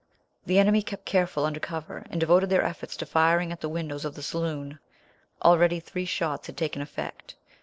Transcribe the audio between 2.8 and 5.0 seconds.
to firing at the windows of the saloon.